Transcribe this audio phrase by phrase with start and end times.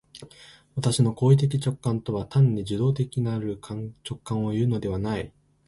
[0.73, 5.31] 私の行為的直観とは単に受働的なる直覚をいうのではない。